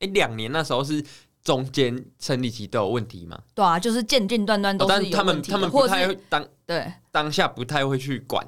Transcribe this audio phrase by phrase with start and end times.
[0.00, 1.02] 哎，两年那时候是
[1.42, 3.38] 中间生理期都有问题吗？
[3.54, 8.46] 对啊，就是间间断断都是他们他们不太会当对当下不太会去管。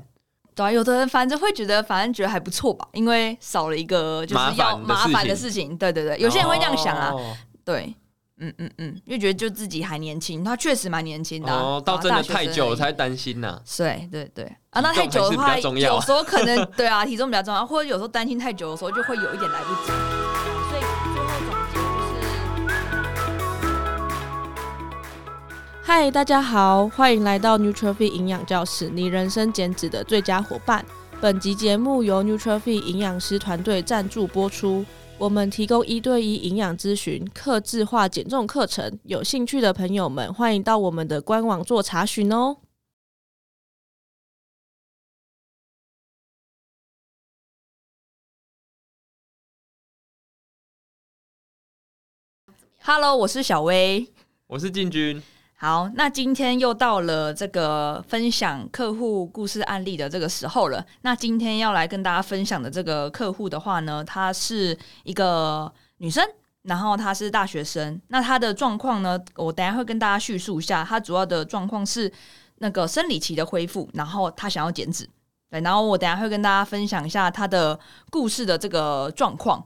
[0.54, 5.74] 对啊，有的人反正会觉得，反正觉得还不错吧，因为少了一个就是要麻烦的事情。
[5.78, 7.10] 对对对，有些人会这样想啊。
[7.12, 7.34] 哦、
[7.64, 7.94] 对，
[8.36, 11.58] 嗯嗯嗯，因为觉得就自己还年轻，他确实蛮年轻的、啊。
[11.58, 13.62] 哦，到真的太久了才担心呐、啊。
[13.78, 20.51] 对对对，啊，那太久的话，有时候可能 对啊，体重比较重要，或者有时候担心太久的时候，就会有一点来不及。
[25.84, 30.86] 嗨，大家好，欢迎来到 Nutrify 营养教室，你人生减脂的最佳伙伴。
[31.20, 34.86] 本集节目由 Nutrify 营养师团队赞助播出。
[35.18, 42.58] 我们提供一对一营养咨询、客制化减重课程，有兴趣的朋友们欢迎到我们的官网做查询哦。
[52.84, 54.08] Hello，我是小薇，
[54.46, 55.20] 我是进军。
[55.62, 60.84] 好，那今天又到了这个分享客户故事案例的这个时候了。
[61.02, 66.28] 那今天要来跟大家分享的这个客户的话呢，她是一个女生，
[66.62, 68.00] 然后她是大学生。
[68.08, 70.82] 那她的状况呢，我等下会跟大家叙述一下。
[70.82, 72.12] 她主要的状况是
[72.56, 75.08] 那个生理期的恢复，然后她想要减脂。
[75.48, 77.78] 对，然后我等下会跟大家分享一下她的
[78.10, 79.64] 故事的这个状况，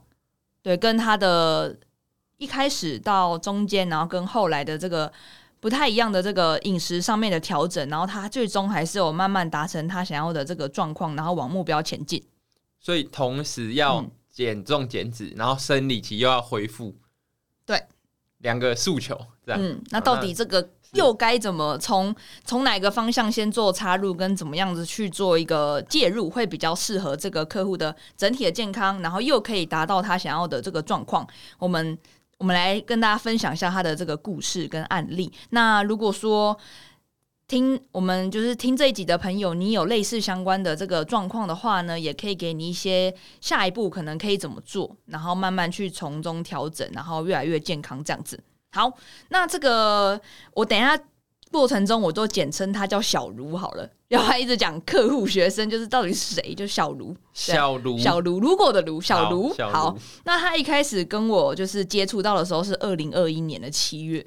[0.61, 1.75] 对，跟她的
[2.37, 5.11] 一开始到中间，然后跟后来的这个。
[5.59, 12.23] 不太一样的这个饮食上面的调整，然后他最终还是有慢慢达成他想要的这个状况，然后往目标前进。
[12.79, 16.95] 所以同时要减重减脂，嗯、然后生理期又要恢复，
[17.65, 17.83] 对，
[18.39, 19.61] 两个诉求这样。
[19.61, 31.27] 嗯，那到底这个又该怎么从从哪个方向先做插入，跟怎么样子去做一个介入，会比较适合这个客户的整体的健康，然后又可以达到他想要的这个状况？
[31.59, 31.99] 我们。
[32.39, 35.33] 我们来跟大家分享一下他的这个故事跟案例。
[35.51, 36.57] 那如果说
[37.49, 48.39] 听我们就是听这一集的朋友，你有类似相关的这个状况的话呢，也可以给你一些下一步可能可以怎么做，然后慢慢去从中调整，然后越来越健康这样子。
[48.73, 48.93] 好，
[49.29, 50.21] 那这个
[50.55, 50.99] 我等一下。
[51.51, 53.89] 过程中，我都简称他叫小卢好了。
[54.09, 56.55] 然后他一直讲客户、学生，就是到底是谁？
[56.55, 59.53] 就小卢，小卢，小卢，如果的卢，小卢。
[59.59, 64.25] 好，好，那他一开始跟我就是接触到的时候是二零二一年的七月，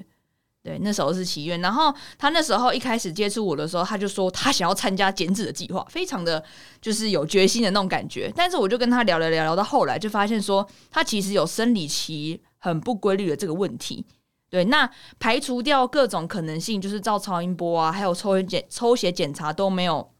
[0.62, 1.56] 对，那时候是七月。
[1.58, 6.42] 然后他那时候一开始接触我的时候，他就说他想要参加减脂的计划，非常的
[6.82, 8.30] 就是有决心的那种感觉。
[8.36, 14.04] 但是我就跟他聊聊聊，聊到后来就发现说，他其实有生理期很不规律的这个问题。
[14.50, 14.90] 对，那
[15.20, 20.10] 排除掉各种可能性，就是照超音波啊，还有抽血检抽血检查都没有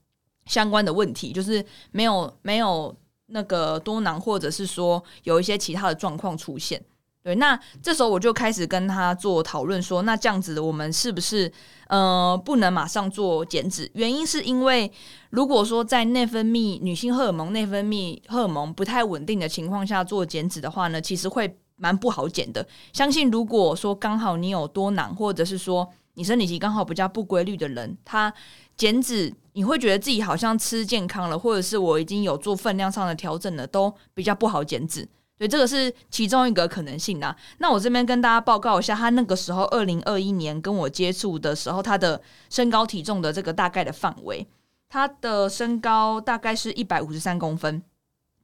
[0.47, 2.97] 相关的问题，就是没有没有
[3.27, 6.81] 那个多囊，或者是说有一些其他的状况出现。
[7.25, 11.53] 对，那这时候我就开始跟他做讨论，说那这样子我们是不是
[11.89, 13.91] 呃不能马上做减脂？
[13.95, 14.91] 原因是因为
[15.31, 21.59] 如果说在内分泌女性荷尔蒙内分泌荷尔蒙不太稳定的情况下做减脂的话呢，其实会。
[21.81, 28.33] 蛮不好减的，相信如果说刚好你有多囊，或者是说你生理期刚好比较不规律的人，他
[28.77, 35.01] 减脂你会觉得自己好像吃健康了，或者是我已经有做分量上的调整了，都比较不好减脂，
[35.39, 37.35] 所以这个是其中一个可能性啊。
[37.57, 42.21] 那我这边跟大家报告一下，他那个时候二零二一年跟我接触的时候，他的
[42.51, 44.47] 身高体重的这个大概的范围，
[44.91, 47.83] 他的身高大概是一百五十三公分，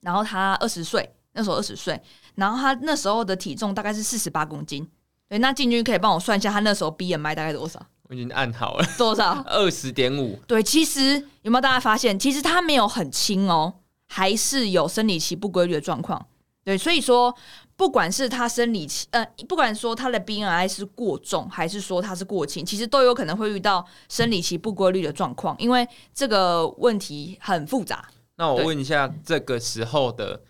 [0.00, 1.12] 然后他二十岁。
[1.38, 2.00] 那时候二十岁，
[2.36, 4.88] 然后他那时候的体重大概是四十八公斤。
[5.28, 7.84] 对，那进军可以帮我算一下，他那时候 BMI 大概多少？
[8.08, 9.42] 我已经按好了，多少？
[9.44, 10.38] 二十点五。
[10.46, 13.74] 对，其实有没有大家发现，其实他没有很轻哦，
[14.06, 16.24] 还是有生理期不规律的状况。
[16.62, 17.34] 对，所以说
[17.74, 28.08] 不管是他生理期，呃，不管说他的 BMI 是过重，还是说他是过轻，其实都有可能会遇到生理期不规律的状况，因为这个问题很复杂。
[28.36, 30.40] 那我问一下，这个时候的。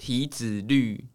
[0.00, 1.06] 体脂率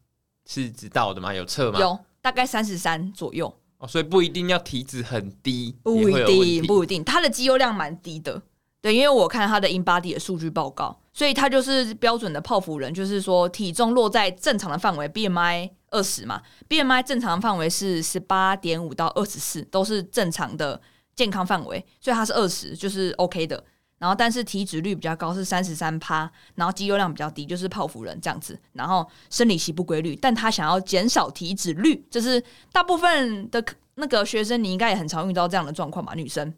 [0.46, 1.34] 是知道的吗？
[1.34, 1.80] 有测吗？
[1.80, 3.52] 有，大概三十三左右。
[3.80, 7.04] 哦，所以不一定要体脂很低，不一定，不一定。
[7.04, 8.40] 他的肌肉量蛮低的，
[8.80, 20.80] 对，因为我看他的 InBody 的数据报告，所以他就是标准的泡芙人，就是说体重落在正常的范围，BMI 二十嘛，BMI 正常的范围是十八点五到二十四，都是正常的
[21.16, 23.64] 健康范围，所以他是二十，就是 OK 的。
[23.98, 28.60] 然后，但是体脂率比较高，是三十三趴，然后肌肉量比较低，就是泡芙人这样子。
[28.74, 33.64] 然后生理期不规律，但他想要减少体脂率，就是大部分的
[33.96, 36.14] 那个学生，你应该也很常遇到这样的状况吧？
[36.14, 36.54] 女生，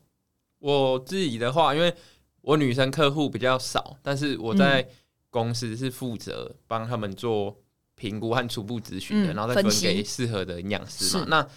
[0.59, 1.93] 我自己的话，因为
[2.41, 4.87] 我女生客户比较少，但是我在
[5.29, 7.55] 公司是负责帮他们做
[7.95, 11.25] 评估和初步咨询的，嗯、然后再分给适合的营养师嘛。
[11.27, 11.47] 那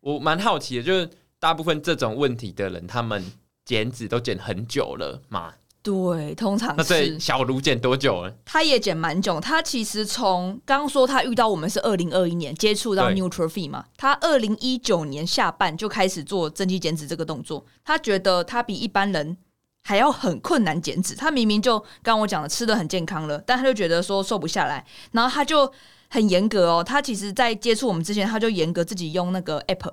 [0.00, 1.08] 我蛮好奇的，就是
[1.38, 3.24] 大部分这种问题的人，他们
[3.68, 5.52] 减脂都减很久了嘛？
[5.82, 6.76] 对，通常是。
[6.76, 8.34] 那对小卢减多久了？
[8.46, 9.38] 他也减蛮久。
[9.38, 17.66] 他其实从刚刚说他遇到我们是二零二一年接触到 Nutrafit 嘛，他二零一九年下半就开始做增肌减脂这个动作。
[17.84, 19.36] 他觉得他比一般人
[19.82, 21.14] 还要很困难减脂。
[21.14, 24.82] 他明明就刚刚我讲的吃的很健康了，但他就觉得说瘦不下来，
[25.12, 25.70] 然后他就
[26.08, 26.82] 很严格哦。
[26.82, 29.92] 他其实在接触我们之前，他就严格自己用那个 App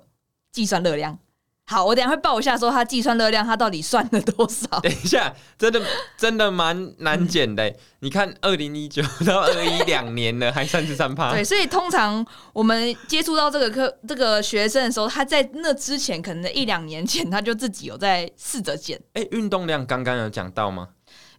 [0.53, 1.19] 计算热量。
[1.67, 4.79] 好，我等下会报一下，说他计算热量，他到底算了多少？
[4.81, 5.81] 等一下，真的
[6.15, 7.75] 真的蛮难减的、嗯。
[8.01, 11.31] 你看，二零一九到二一两年了，还三十三趴。
[11.31, 12.23] 对，所以通常
[12.53, 18.95] 我们接触到这个课这个学生的时候，他在那之前，可能一两年前，他就自己有在试着减。
[19.13, 20.89] 哎、欸，运动量刚刚有讲到吗？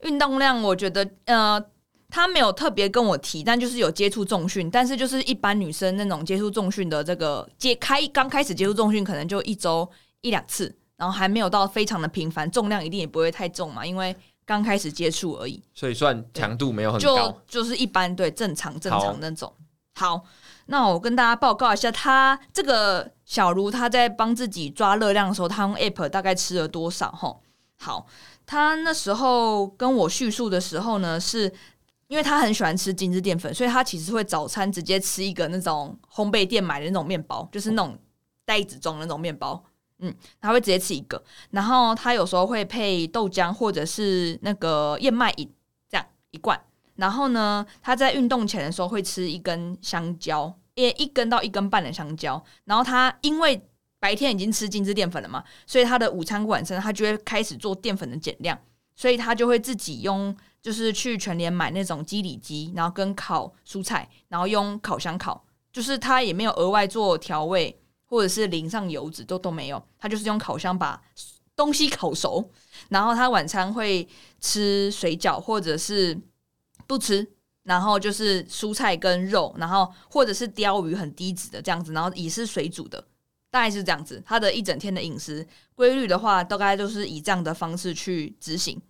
[0.02, 1.62] 运动量，我觉得呃，
[2.11, 9.88] 他没有特别跟我提，但就是有接触重训，但是就是一般女生那种接触重训的这个接开刚开始接触重训，可能就一周。
[10.22, 19.52] 一两次，然后还没有到非常的频繁，重量一定也不会太重嘛，因为刚开始接触而已，所以算强度没有很高，就就是一般，对，正常正常那种。
[19.94, 20.22] 好，
[20.66, 27.10] 那我跟大家报告一下，他这个小茹他在帮自己抓热量的时候，他用 App 大概吃了多少？
[27.12, 27.42] 吼，
[27.78, 28.06] 好，
[28.44, 31.52] 他那时候跟我叙述的时候呢，是
[32.08, 37.98] 因为他很喜欢吃精致淀粉，所以他其实会早餐直接吃一个那种烘焙店买的那种面包，就是那种
[38.44, 39.64] 袋子装的那种面包。
[39.98, 45.50] 嗯，他会直接吃一个，然后他有时候会配豆浆或者是那个燕麦饮，
[45.88, 46.60] 这样一罐。
[46.96, 52.43] 然后呢，他在运动前的时候会吃一根香蕉，一一根到一根半的香蕉。
[52.64, 53.60] 然后他因为
[53.98, 58.58] 白天已经吃精致淀粉了嘛，所以他的午餐晚餐他就会开始做淀粉的减量，
[58.94, 67.78] 所以他就会自己用，就是去全联买那种基底鸡，然后跟烤蔬菜，然后用烤箱烤，就是他也没有额外做调味。
[68.06, 71.03] 或者是淋上油脂都都没有，他就是用烤箱把
[71.55, 72.49] 东西烤熟，
[72.88, 74.06] 然后他晚餐会
[74.41, 76.17] 吃水饺或者是
[76.87, 77.26] 不吃，
[77.64, 83.05] 然后就是蔬菜跟肉，然后或者是鲷鱼很低脂的这样子，然后也是水煮的，
[83.50, 84.23] 大概是这样子。
[84.25, 85.44] 他的一整天的饮食
[85.75, 88.81] 规律的话，大概都是以这样的方式去执行。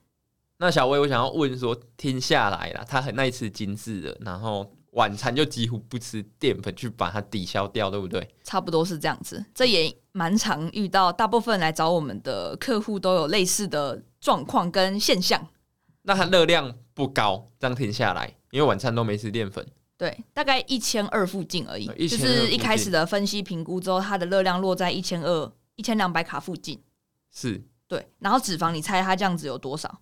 [0.58, 4.75] 那小薇，我想要问说，听下来了，他很爱吃精致的，然后。
[4.96, 8.26] 晚餐就几乎不吃淀粉，去把它抵消掉，对不对？
[8.42, 15.46] 差不多是这样子，这也蛮常遇到，大部分来找我们的客户都有类似的状况跟现象。
[16.00, 19.66] 那它热量不高，这样停下来，因为晚餐都没吃淀粉，
[19.98, 21.86] 对，大概一千二附近而已。
[22.08, 26.82] 就是一开始的分析评估之后，它的热量落在一千二、一千两百卡附近。
[27.30, 28.08] 是，对。
[28.20, 30.00] 然后脂肪，你猜它这样子有多少？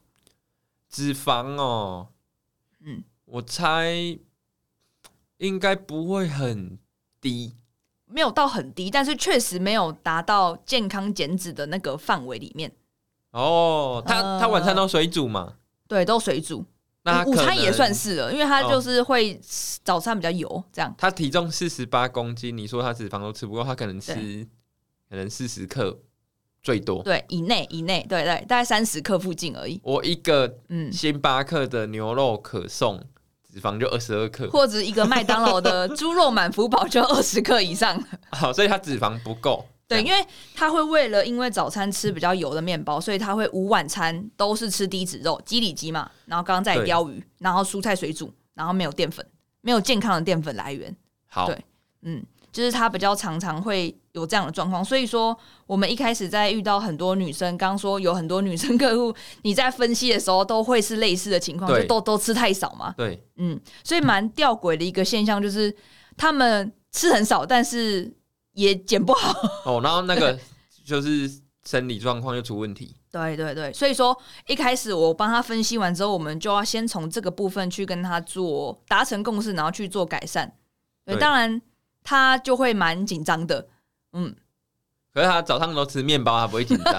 [0.88, 2.10] 脂肪哦，
[2.84, 4.16] 嗯，我猜。
[5.44, 6.78] 应该不会很
[7.20, 7.54] 低，
[8.06, 12.72] 没有到很低，但是确实没有达到健康减脂的那个范围里面。
[13.32, 15.56] 哦，他、呃、他晚餐都水煮嘛？
[15.86, 16.64] 对，都水煮。
[17.02, 19.38] 那午餐也算是了，因为他就是会
[19.82, 20.94] 早餐比较油，这样。
[20.96, 24.48] 他体重四十八公斤，你说他脂肪都吃不够，他可能吃
[25.10, 26.00] 可能四十克
[26.62, 29.78] 最多，对，以内以内，对对，大概三十克附近而已。
[29.82, 32.98] 我一个嗯，星巴克的牛肉可颂。
[33.54, 38.02] 脂肪就二十二克，或者一个麦当劳的猪肉满福堡就二十克以上。
[38.32, 39.64] 好，所以它脂肪不够。
[39.86, 49.24] 对，因为他会为了因为早餐吃比较油的面包，所以他会午晚餐都是吃低脂肉，鸡里脊嘛，然后刚刚在鲷鱼，然后蔬菜水煮，然后没有淀粉，
[49.60, 50.92] 没有健康的淀粉来源。
[51.28, 51.64] 好，对，
[52.02, 52.24] 嗯。
[52.54, 62.94] 就是他比较常常会有这样的状况，所以说我们一开始在遇到很多女生，刚说有很多女生 客户，你在分析的时候都会是类似的情况，就都都吃太少嘛。
[62.96, 65.74] 对，嗯，所以蛮吊诡的一个现象就是，
[66.16, 68.16] 他们吃很少，但是
[68.52, 69.34] 也减不好。
[69.66, 70.38] 哦，然后那个
[70.86, 71.28] 就是
[71.64, 72.94] 生理状况又出问题。
[73.10, 80.56] 对对对，所以说一开始我帮他分析完之后，我们就要先从这个部分去跟他做达成共识，然后去做改善。
[81.04, 81.60] 对，当然。
[82.04, 83.66] 他就会蛮紧张的，
[84.12, 84.36] 嗯，
[85.12, 86.96] 可是他早上都吃面包，他不会紧张，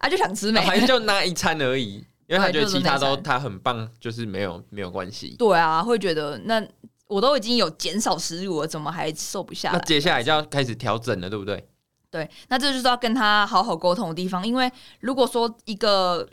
[0.00, 5.36] 他 就想吃没，反正就那一餐而已，因为他觉得其他都他很棒，就是没有没有关系。
[5.38, 6.66] 对啊，会觉得那
[7.06, 9.78] 我都已经有减少食物了，怎么还瘦不下来？
[9.78, 11.68] 那接下来就要开始调整了，对不对？
[12.10, 16.28] 对，那这就是要跟他好好沟通的地方，因为如果说一个。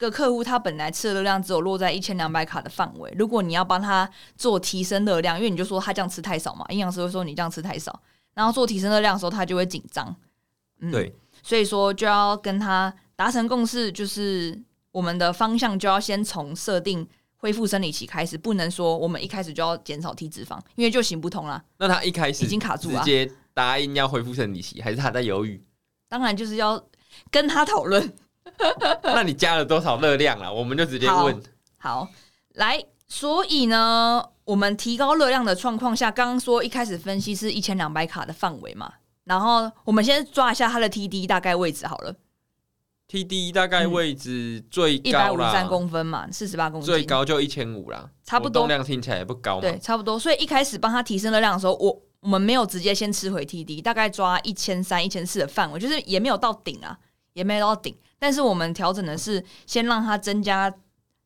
[0.00, 8.00] 个客户他本来吃的热量只有落在一千两百卡的范围，如果你要帮他做提升热量，因为你就说他这样吃太少嘛，营养师会说你这样吃太少，
[8.32, 10.16] 然后做提升热量的时候他就会紧张，
[10.80, 14.58] 嗯，对，所以说就要跟他达成共识，就是
[14.90, 21.62] 我们的方向就要先从设定恢复生理期开始，不能说我们一开始就要减少体脂肪，因为就行不通了。
[21.76, 25.62] 那他一开始已经卡住了，直接答应要恢复生理期，还是他在犹豫？
[26.08, 26.82] 当然就是要
[27.30, 28.10] 跟他讨论。
[29.02, 30.50] 那你加了多少热量啊？
[30.50, 31.40] 我们就直接问。
[31.78, 32.08] 好，好，
[32.54, 38.92] 来，所以呢，我们提高热量的状况下，刚刚说一开始分析是一千两百卡的范围嘛，
[39.24, 42.14] 然后我们先抓一下它的 TD 大概位置好了。
[43.08, 48.62] TD 大概位置最高一百五十三公分嘛，四十八公分，最高就一千五啦，差不多。
[48.62, 50.16] 动量听起来也不高，对，差不多。
[50.16, 56.96] 所以一开始帮他提升热量的时候，我我们没有直接先吃回 TD，大概抓一千三、一千四的范围，就是也没有到顶啊，
[57.32, 57.96] 也没有到顶。
[58.20, 60.72] 但是我们调整的是先让它增加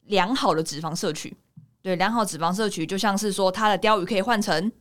[0.07, 1.37] 良好的脂肪摄取，
[1.83, 4.73] 对，良好脂肪摄取就像是说它的鲷鱼可以换成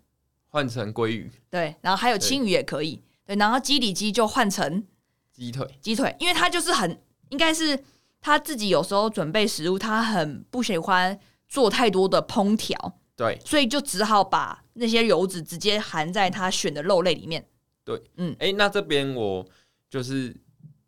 [0.48, 4.86] 换成鲑鱼，对，然后还有青鱼也可以，对，对，然后基里鸡就换成。
[5.34, 7.84] 鸡腿，鸡腿，因为它就是很应该是
[8.22, 17.43] 他自己有时候准备食物，他很不喜欢做太多的烹调，对，所以就只好把那些油脂直接含在他选的肉类里面。
[17.84, 19.43] 对，嗯，哎、欸，那这边我
[19.89, 20.36] 就是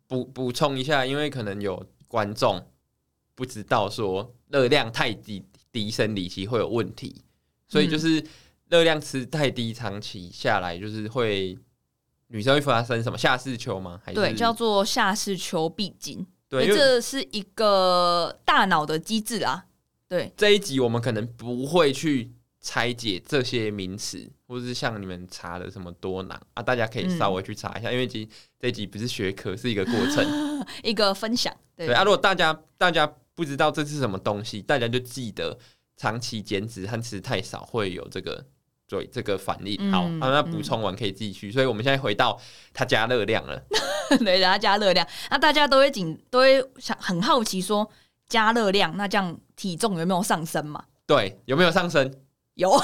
[0.06, 2.66] 补补充一下，因为可能有观众
[3.34, 7.22] 不知道说热量太低低生理期会有问题，
[7.68, 8.24] 所以就是
[8.68, 11.58] 热量吃太低，长期下来就是会。
[12.28, 14.00] 女生会发生什么下视丘吗？
[14.04, 16.26] 还是对，叫做下视丘闭经。
[16.48, 19.66] 对，这是一个大脑的机制啊。
[20.08, 22.32] 对，这一集我们可能不会去
[22.66, 30.26] 拆解这些名词，或者是像你们查的什么多囊啊，大家可以稍微去查一下，嗯、因为这这集不是学科，是一个过程，
[30.82, 31.54] 一个分享。
[31.76, 33.06] 对，对啊，如果大家大家
[33.36, 35.56] 不知道这是什么东西，大家就记得
[35.96, 38.44] 长期减脂和吃太少会有这个。
[38.88, 41.48] 对这个反应好，嗯、啊，那补充完可以继续。
[41.48, 42.40] 嗯、所以我们现在回到
[42.72, 43.60] 它加热量了，
[44.24, 45.04] 对，它加热量。
[45.28, 47.90] 那大家都会紧，都会想很好奇说，
[48.28, 50.84] 加热量，那这样体重有没有上升嘛？
[51.04, 52.14] 对，有没有上升？
[52.56, 52.78] 有，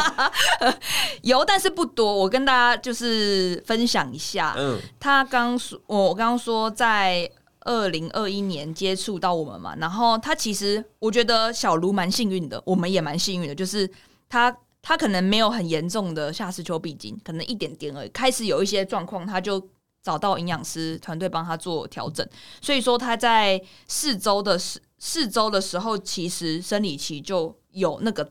[1.22, 2.10] 有，但是不多。
[2.10, 7.30] 我跟大家就是分享一下，嗯，他刚说，我刚刚说在
[7.60, 13.90] 二零二一年接触到我们嘛，然后他其实我觉得小卢蛮幸运的，我们也蛮幸运的，就是
[14.28, 14.56] 他。
[14.88, 18.08] 他可能没有很严重的下视丘闭经，可能一点点而已。
[18.10, 19.60] 开始有一些状况，他就
[20.00, 22.24] 找到营养师团队帮他做调整。
[22.60, 28.30] 所以说他在四周的四四周的时候，其实生理期就有那个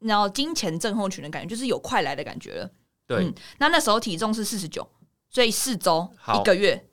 [0.00, 2.70] 然后金钱症候群的感觉，就是有快来的感觉了。
[3.06, 4.88] 对，嗯，那那时候体重是四十九，
[5.30, 6.08] 所以四周
[6.40, 6.88] 一个月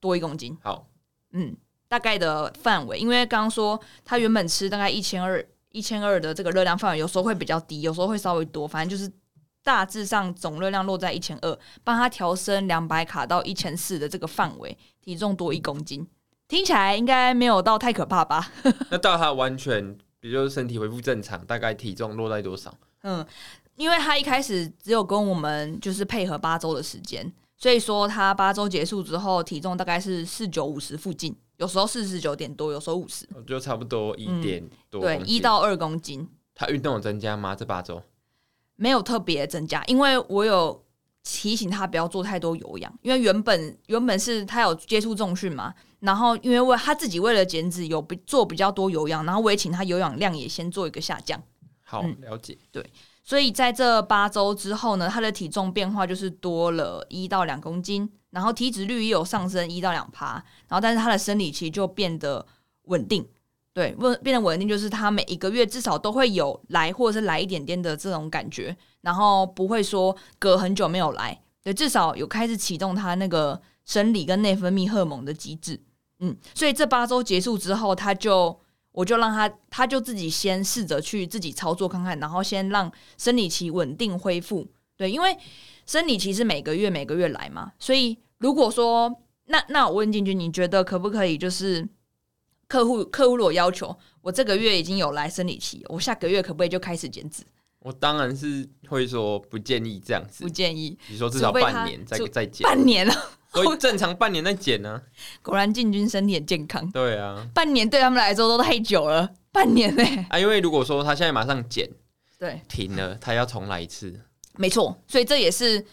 [0.00, 0.56] 多一公斤。
[0.62, 0.88] 好，
[1.32, 1.56] 嗯，
[1.88, 5.44] 大概的范围，因为刚刚说他原本吃大概一千二。
[5.74, 9.10] 一千二的这个热量范围，有时候会比较低，有时候会稍微多，反正就是
[9.62, 16.06] 大致上总热量落在一千二，帮他调升两百卡到一千四的这个范围，体重多一公斤，
[16.46, 18.52] 听起来应该没有到太可怕吧？
[18.92, 22.72] 那到他完全，比如说身体恢复正常，大概体重落在多少？
[23.02, 23.26] 嗯，
[23.74, 31.36] 因为他一开始只有跟我们就是配合八周的时间，所以说他八周结束之后，体重大概是四九五十附近。
[31.56, 35.02] 有时候四十九点多，有时候五十，就差不多一点多、嗯。
[35.02, 36.28] 对，一到二公斤。
[36.54, 37.56] 他运动有增加吗？
[37.56, 38.00] 这八周
[38.76, 40.84] 没有特别增加，因为我有
[41.24, 51.42] 提醒他不要做太多有氧，因为原本原本是他有接触重训嘛，然后因为为他自己为了减脂有做比较多有氧，然后我也请他有氧量也先做一个下降。
[51.82, 52.58] 好，嗯、了解。
[52.70, 52.84] 对，
[53.24, 58.10] 所以在这八周之后呢，他的体重变化就是多了一到两公斤。
[58.32, 62.46] 然后体脂率也有上升一到两趴，然后但是他的生理期就变得
[62.84, 63.28] 稳定，
[63.74, 75.78] 对，稳变得稳定就是他每一个月至少都会有来或者是来一点点的这种感觉，然后不会说隔很久没有来，对，至少有开始启动他那个生理跟内分泌荷尔蒙的机制，
[76.22, 78.58] 嗯，所以这八周结束之后，他就
[78.90, 85.36] 我就让他他就自己先试着去自己操作看看，然后先让生理期稳定恢复，对，因为。
[85.84, 89.12] 生理期是每个月每个月来嘛，所以如果说
[89.46, 91.36] 那那我问进去，你觉得可不可以？
[91.36, 91.86] 就是
[92.68, 97.42] 客户客户如果要求我这个月已经有来生理期，我下个月可不可以就开始减脂？
[97.82, 100.96] 我当然是会说不建议这样子，不建议。
[101.08, 103.12] 你说至少半年再再减，半年了，
[103.52, 105.02] 所以 正常半年再减呢？
[105.42, 106.88] 果然进军身体很健康。
[106.92, 110.26] 对啊，半年对他们来说都太久了，半年呢、欸？
[110.30, 111.90] 啊，因为如果说他现在马上减，
[112.38, 114.20] 对，停了，他要重来一次。
[114.56, 115.84] 没错，所以这也是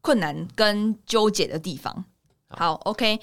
[0.00, 2.04] 困难跟纠结的地方。
[2.48, 3.20] 好，OK，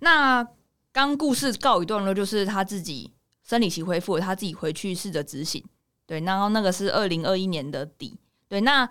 [0.00, 0.46] 那
[0.92, 3.12] 刚故事告一段落，就是他自己
[3.48, 5.64] 生理期恢复，他自己回去试着执行。
[6.12, 8.14] 对，然后那个是二零二一年的底。
[8.46, 8.86] 对，那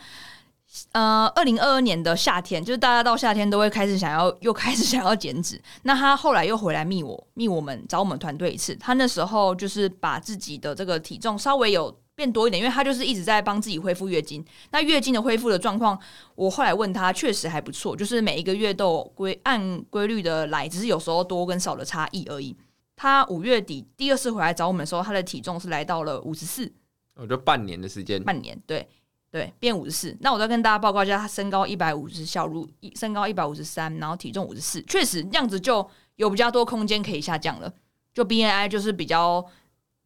[0.92, 5.62] 呃，二零二二年的夏天，就是大家到夏天都会开始想要，又开始想要减脂。
[5.84, 8.76] 那他后来又回来密我，密我们找我们团队一次。
[8.78, 14.44] 他那时候就是把自己的这个体重稍微有变多一点，因为他就是一直在帮自己恢复月经。
[14.72, 15.96] 那月经的恢复的状况，
[16.34, 22.58] 我后来问他，确实还不错，就是每一个月都规按规律的来，只是有时候多跟少的差异而已。
[22.96, 26.72] 他五月底第二次回来找我们的时候，他的体重是来到了五十四，
[27.16, 28.88] 我就半年的时间，半年对。
[29.32, 30.18] 对，变五十四。
[30.20, 37.74] 那我再跟大家报告一下，他身高一百五十，小如一身高一百五十三，然后体重五十四，确实这样子就有比较多空间可以下降了，
[38.14, 39.46] 就 BNI 就是比较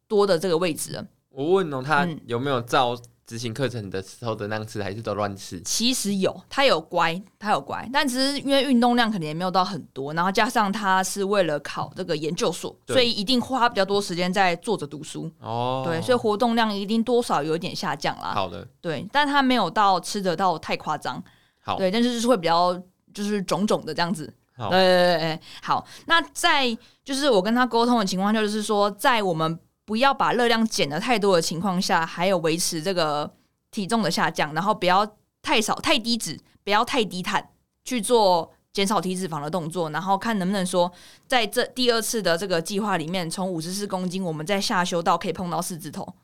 [0.06, 1.04] 多的这个位置了。
[1.30, 2.96] 我问哦，他有没有照？
[3.26, 5.60] 执行课程的时候的那样吃还是都乱吃？
[5.62, 15.28] 其实有，他有乖，他有乖，但只是因为运动量可能也没有到很多，然后加上他是为了考这个研究所，所以一定花比较多时间在坐着读书。
[15.40, 18.32] 哦，对，所以活动量一定多少有一点下降啦。
[18.32, 21.20] 好的，对，但他没有到吃得到太夸张。
[21.60, 22.80] 好，对，但是就是会比较
[23.12, 24.32] 就是肿肿的这样子。
[24.56, 25.84] 好，对对对，好。
[26.06, 29.58] 那在就是我跟他沟通的情况下，就是说在我们。
[29.86, 33.32] 不要把热量减得太多的情况下，还有维持这个
[33.70, 37.50] 体重的下降，然后不要太少太低脂，不要太低碳，
[37.84, 40.92] 去做减少体脂肪的动作，然后看能不能说
[41.26, 46.14] 在这第二次的这个计划里面，从五十四公斤，我们再下修到可以碰到四字头，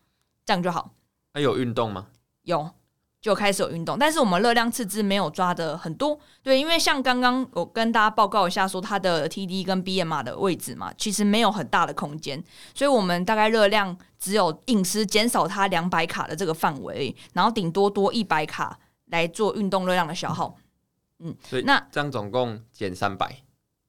[0.45, 0.91] 这样就好。
[1.33, 2.09] 还有运动吗？
[2.43, 2.69] 有。
[3.23, 12.43] 就开始有运动，但是我们热量赤字没有抓的很多，对，因为像刚刚我跟大家报告一下，说它的 TD 跟 BMR 的位置嘛，其实没有很大的空间，
[12.75, 18.77] 所以我们大概热量只有饮食减少它两百卡的这个范围，然后顶多多一百卡
[19.07, 20.57] 来做运动热量的消耗，
[21.21, 23.41] 嗯，所以那这样总共减三百，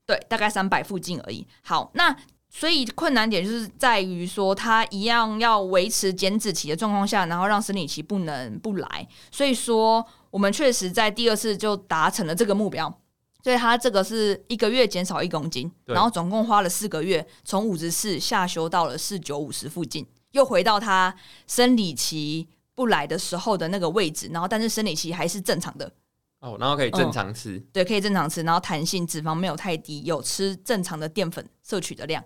[0.06, 1.48] 对，大概三百附近而已。
[1.64, 2.16] 好，那。
[2.56, 9.08] 所以困难点就是在于说，他一样要维持减脂期的状况下，然后让生理期不能不来。
[9.32, 12.96] 所以说，我们确实在第二次就达成了这个目标。
[13.44, 21.14] 所以他这个是一个月减少一公斤，然后总共花了四个月，从五十四下修到了四九五十附近，又回到他
[21.46, 24.30] 生理期不来的时候的那个位置。
[24.32, 25.92] 然后，但是生理期还是正常的
[26.40, 32.24] 哦，然后可以正常吃，嗯，对，可以正常吃，然后弹性脂肪没有太低，有吃正常的淀粉摄取的量。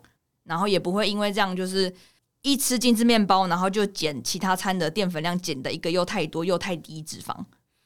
[0.47, 1.93] 然后也不会因为这样，就是
[2.41, 7.36] 一吃精致面包，然后就减其他餐的淀粉量，减的一个又太多又太低脂肪。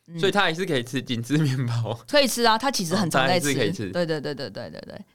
[0.07, 2.57] 嗯、所以他 还是可以吃精致面包，可以吃啊。
[2.57, 3.89] 他其实很常在吃，哦、可以吃。
[3.91, 5.05] 对对对对对对对。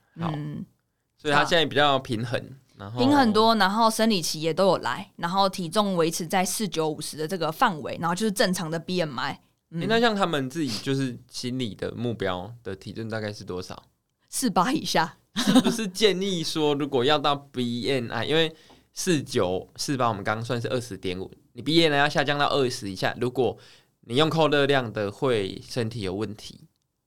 [1.18, 2.40] 所以他现在比较平衡，
[2.76, 9.36] 然后平衡多，然后生理期也都有来，然后体重维持在四九五十的这个范围，然后就是正常的 BMI。
[9.70, 13.82] 嗯欸、那像他们自己就是心理的目标的体重大概是多少？
[14.28, 15.16] 四八以下。
[15.36, 18.54] 是不是建议说，如果要到 BNI，因为
[18.92, 23.56] 四九四八，我们刚刚算是二十点五，你 BNI 要下降到二十以下，如果
[24.00, 26.60] 你用扣热量的会身体有问题，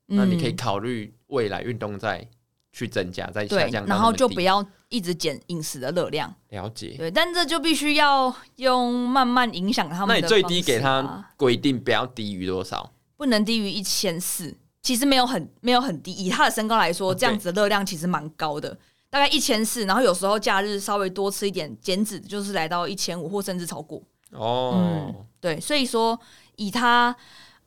[0.09, 2.27] 嗯、那你可以考虑未来运动再
[2.71, 6.33] 去增加，再下降，然后就不要一直减饮食的热量。
[6.49, 10.15] 了解，对，但这就必须要用慢慢影响他们。
[10.15, 12.93] 那你最低给他规定不要低于多少？
[13.17, 14.55] 不能低于一千四。
[14.81, 18.77] 其实没有很没有很低，以他的身高来说，这样子的热量其实蛮高的，
[19.09, 19.85] 大概一千四。
[19.85, 24.01] 然后有时候假日稍微多吃一点减脂，就是来到一千五或甚至超过。
[24.31, 26.17] 哦，嗯，对，所以说
[26.55, 27.15] 以他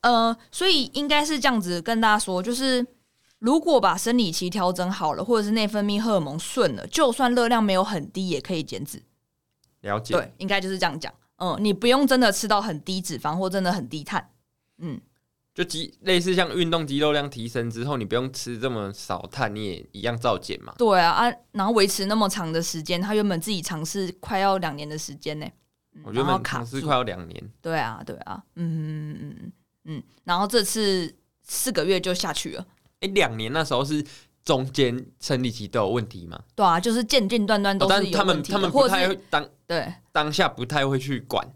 [0.01, 2.85] 呃，所以应该是这样子跟大家说，就是
[3.41, 9.03] 如果把生理期调整好了，或者是内分泌荷尔蒙顺了，就算热量没有很低，也可以减脂。
[9.83, 11.13] 了解，对，应该就是这样讲。
[11.37, 14.31] 嗯，你不用真的吃到很低脂肪或真的很低碳。
[14.79, 15.01] 嗯。
[15.55, 20.75] 就肌类似像运动肌肉量提升之后，你不用吃这么少碳，你也一样照减嘛。
[20.79, 25.47] 对啊啊，然后维持那么长的时间，他原本自己尝试快要两年的时间呢。
[26.05, 27.53] 我觉得尝试快要两年。
[27.61, 29.53] 对啊，对啊，嗯嗯嗯嗯
[29.85, 32.67] 嗯，然后这次四个月就下去了。
[33.01, 34.03] 哎、欸，两年那时候是
[34.43, 36.41] 中间生理期都有问题吗？
[36.55, 41.47] 对啊，就是间间断断都是有问题、哦、但他们他们不太会当对当下不太会去管。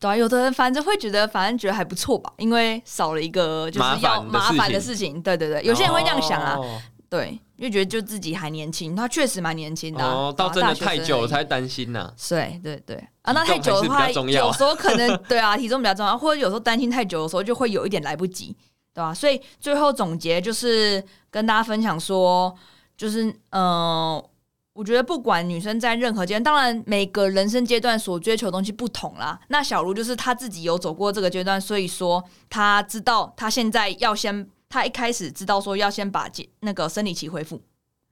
[0.00, 5.20] 对啊，有的人反正会觉得，反正觉得还不错吧，因为少了一个就是要麻烦的事情。
[5.20, 6.80] 对对对，有些人会这样想啊，哦、
[7.10, 10.10] 对，因为觉得就自己还年轻，他确实蛮年轻的、啊。
[10.10, 12.12] 哦，到真的太久了才担心呐、啊。
[12.28, 18.56] 对对对啊，那太久的话，有时候可能对啊，体重比较重要，或者有时候担心太久的时候，就会有一点来不及，
[18.94, 19.14] 对吧、啊？
[19.14, 22.54] 所以最后总结就是跟大家分享说，
[22.96, 23.34] 就是嗯。
[23.50, 24.30] 呃
[24.78, 29.36] 我觉得不管女生在任何阶段，当然每个人生阶段所追求的东西不同啦。
[29.48, 37.60] 那小卢就是她自己有走过这个阶段，所以说她知道她现在要先，她一开始知道说要先把那个生理期恢复。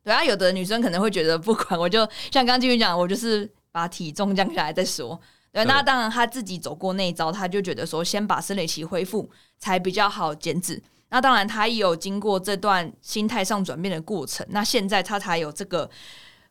[0.02, 2.00] 对啊，有的女生可能会觉得不管，我就
[2.32, 5.20] 像刚刚继续讲，我就是把体重降下来再说。
[5.52, 10.82] 对，那当然她自己走过那一招，她就觉得说先把生理期恢复才比较好减脂。
[11.10, 15.88] 那当然她也有经过这段心态上转变的过程，那现在她才有这个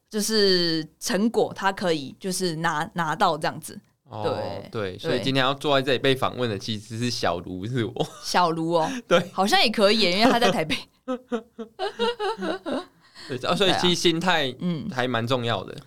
[0.09, 3.79] 就是成果，他可以就是拿拿到这样子。
[4.07, 10.77] 哦，对对，所以今天要坐在这里被访问的其实是小卢，是我小卢哦， 对，好像也可以，因为他在台北。
[13.27, 15.73] 对，所以其实心态嗯还蛮重要的。
[15.73, 15.81] 嗯、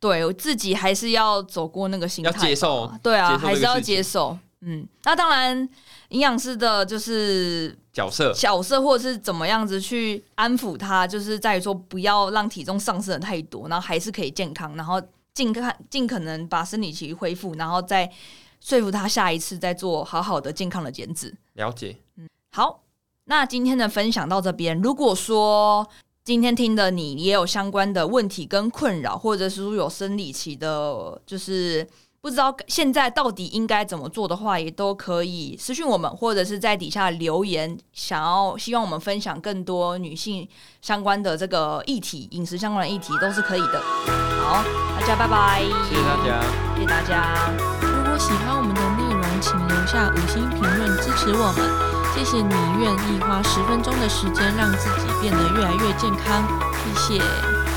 [0.00, 4.36] 对我自己还是要走过那个心态，要接受，对啊，还是要接受。
[4.62, 5.68] 嗯，那当然，
[6.08, 15.02] 营养师的就是角色角色，或者是怎么样子去安抚他，就是在于说不要让体重上升的太多，然后还是可以健康，然后
[15.34, 18.08] 尽可尽可能把生理期恢复，然后再
[18.60, 21.34] 说服他下一次再做好好的健康的减脂。
[21.54, 22.84] 了解，嗯，好。
[23.24, 25.86] 那今天的分享到这边，如果说
[26.24, 31.86] 今天听的你也有相关的问题跟困扰，或者是说有生理期的，就是
[32.28, 40.46] 不知道现在到底应该怎么做的话，也都可以私讯我们，或者是在底下留言，想要希望我们分享更多女性
[40.82, 43.80] 相关的这个议题、饮食相关的议题都是可以的。
[44.42, 44.62] 好，
[45.00, 46.42] 大家拜拜，谢谢大家，
[46.74, 47.50] 谢谢大家。
[47.80, 51.64] 如果喜欢我们的内容，请留下五星评论支持我们。
[52.14, 56.46] 谢谢你愿意花十分钟的时间让自己变得越来越健康，
[56.94, 57.67] 谢谢。